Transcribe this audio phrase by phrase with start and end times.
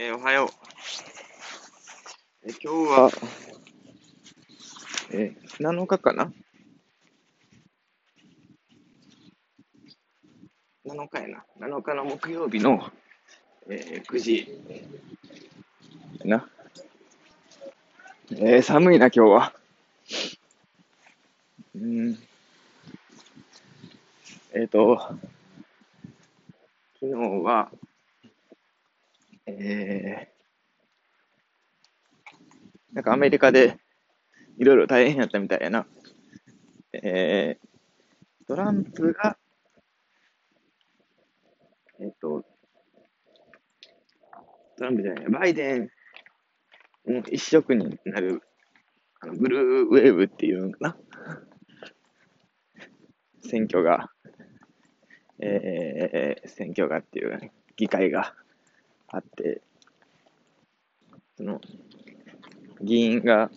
[0.00, 0.48] えーおはよう。
[2.48, 3.10] え今日は、
[5.10, 6.32] えー7日かな
[10.86, 11.44] ?7 日やな。
[11.58, 12.80] 7日の木曜日の、
[13.68, 14.60] えー9時。
[16.24, 16.48] な。
[18.30, 19.52] えー寒いな、今日は。
[21.74, 22.16] うん。
[24.54, 24.96] えっ、と、
[27.00, 27.72] 昨日は、
[29.50, 33.78] えー、なんかアメリカで
[34.58, 35.86] いろいろ大変やったみたいやな。
[36.92, 39.38] えー、トランプが、
[41.98, 42.44] えっ、と、
[44.76, 45.90] トランプじゃない、バイデン
[47.06, 48.42] の一色になる、
[49.20, 50.96] あのブルーウェーブっていうのかな。
[53.48, 54.10] 選挙が、
[55.40, 58.34] えー、選挙がっていう、議会が
[59.08, 59.62] あって、
[61.36, 61.60] その、
[62.80, 63.50] 議員が、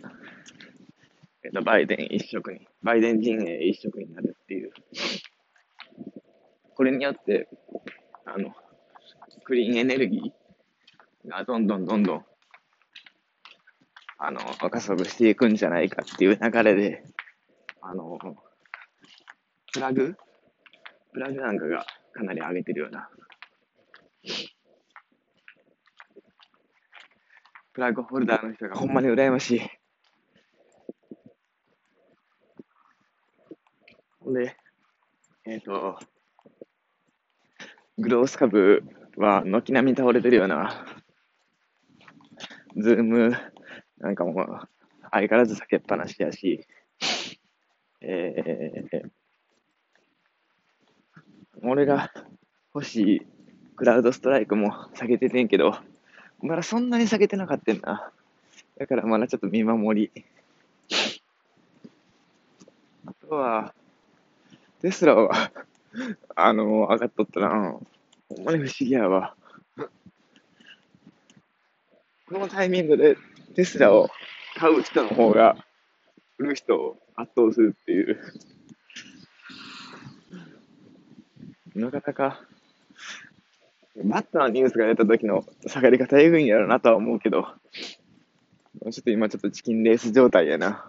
[1.43, 4.71] えっと、バイデン一色に、バイデン陣営一色になるっていう。
[6.75, 7.49] これによって、
[8.25, 8.55] あの、
[9.43, 12.25] クリーンエネルギーがどんどんどんどん、
[14.17, 17.03] あの、加速していくんじゃないかっていう流れで、
[17.81, 18.17] あの、
[19.73, 20.15] プラグ？
[21.11, 23.09] プラグなんかがかなり上げてるような。
[27.73, 29.61] プラグホルダーの人がほんまに羨ましい。
[34.19, 34.55] ほんで、
[35.45, 35.97] えっ、と、
[37.97, 38.83] グロース株
[39.17, 40.85] は軒並み倒れてるような。
[42.77, 43.31] ズーム
[43.99, 44.35] なんかもう
[45.11, 46.65] 相変わらず避けっぱなしやし、
[48.01, 49.09] えー、
[51.63, 52.11] 俺が
[52.73, 53.21] 欲しい
[53.75, 55.77] クラウドストライクも下げててんけど、
[56.41, 58.11] まだそんなに下げてなかったんな。
[58.77, 60.23] だからまだちょっと見守り。
[63.05, 63.73] あとは、
[64.81, 65.51] テスラは、
[66.35, 67.77] あの、上がっとったな。
[68.29, 69.35] ほんまに不思議やわ。
[72.27, 73.17] このタイミングで
[73.55, 74.09] テスラを
[74.55, 75.57] 買う人の方が、
[76.37, 78.19] 売る人を圧倒するっていう。
[81.75, 82.47] なかなか、
[84.03, 87.47] バッターのニュースが出た時の下がり方えぐいんやろなとは思うけど、
[88.83, 90.85] ちょっと今ちょっとチキンレース状態やな。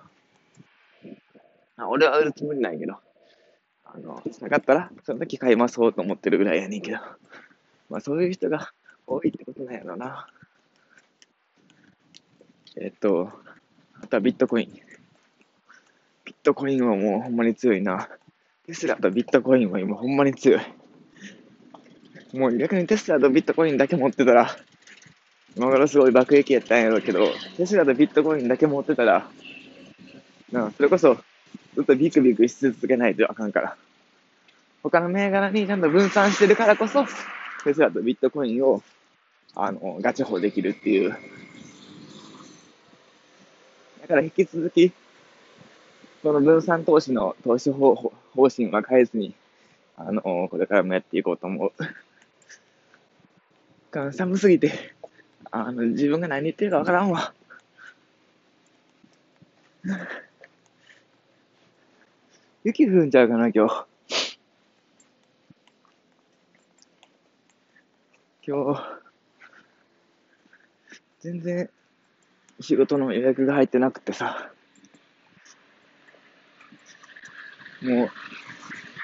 [1.88, 2.96] 俺は売るつもりないけど、
[3.84, 6.98] あの、下がったら、その時買いますと思ってるぐらいやねんけど、
[7.90, 8.72] まあそういう人が
[9.06, 10.28] 多いってことなんやろな。
[12.76, 13.30] えっと、
[14.00, 14.72] あとはビットコイン。
[16.24, 18.08] ビットコインはもうほんまに強いな。
[18.66, 20.60] テスラとビットコインは今ほんまに強い。
[22.32, 24.56] もう逆にテスラとビットコインだけ持ってたら、
[25.54, 29.28] 今頃すごい爆撃やったんやろうけど、テスラとビットコインだけ持ってたら、
[30.50, 31.16] なそれこそ
[31.74, 33.76] ずっとビクビクし続けないとあかんから。
[34.82, 37.04] 他の銘柄にちゃんと分散してるからこそ、
[37.64, 38.82] テスラとビットコインを、
[39.54, 41.10] あの、ガチホできるっていう。
[44.00, 44.90] だから引き続き、
[46.22, 49.34] この分散投資の投資方方針は変えずに、
[49.96, 51.72] あの、これからもやっていこうと思う。
[53.92, 54.72] が寒すぎて、
[55.50, 57.34] あの、自分が何言ってるかわからんわ。
[62.64, 63.86] 雪降るんちゃうかな、今日。
[68.44, 68.82] 今日、
[71.20, 71.70] 全然
[72.60, 74.50] 仕事の予約が入ってなくてさ、
[77.82, 78.10] もう、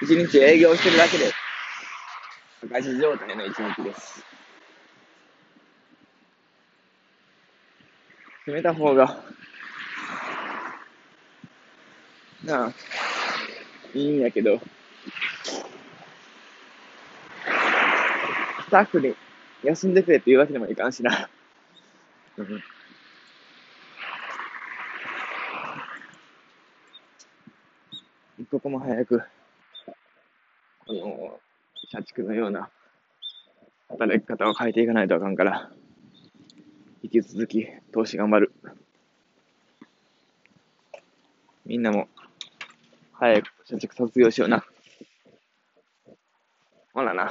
[0.03, 1.31] 一日営業してるだけで、
[2.65, 4.28] 赤字状態の一日です。
[8.49, 9.23] 決めた方が、
[12.43, 12.73] なあ、
[13.93, 14.59] いいんやけど、
[18.65, 19.15] スタッフに
[19.63, 21.29] 休んでくれって言うわけにもいかんしな。
[28.39, 29.23] 一刻も早く、
[30.87, 31.39] この、
[31.91, 32.71] 社畜のような
[33.91, 35.71] 働き方を変えていかないとあかんから、
[37.03, 38.53] 引き続き投資頑張る。
[41.65, 42.09] みんなも、
[43.13, 44.65] 早く社畜卒業しような。
[46.93, 47.31] ほらな。